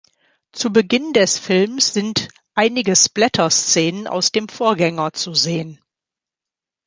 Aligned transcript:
Zu 0.51 0.73
Beginn 0.73 1.13
des 1.13 1.37
Films 1.37 1.93
sind 1.93 2.29
einige 2.55 2.95
Splatter-Szenen 2.95 4.07
aus 4.07 4.31
dem 4.31 4.49
Vorgänger 4.49 5.13
zu 5.13 5.35
sehen. 5.35 5.79